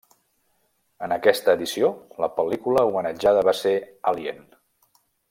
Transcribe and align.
En 1.07 1.13
aquesta 1.17 1.55
edició 1.59 1.91
la 2.25 2.31
pel·lícula 2.39 2.87
homenatjada 2.91 3.45
va 3.49 3.55
ser 3.63 3.75
Alien. 4.13 4.41